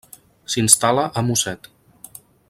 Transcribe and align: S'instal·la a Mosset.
S'instal·la 0.53 1.03
a 1.21 1.25
Mosset. 1.29 1.69